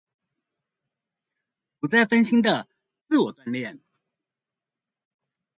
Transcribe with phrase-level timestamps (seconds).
[1.79, 2.67] 不再分心的
[3.07, 3.81] 自我鍛鍊